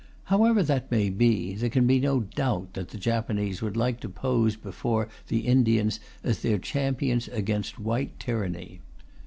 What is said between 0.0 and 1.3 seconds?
However that may